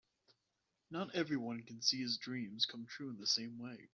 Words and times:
Not 0.89 1.13
everyone 1.13 1.61
can 1.61 1.83
see 1.83 2.01
his 2.01 2.17
dreams 2.17 2.65
come 2.65 2.87
true 2.87 3.11
in 3.11 3.17
the 3.19 3.27
same 3.27 3.59
way. 3.59 3.89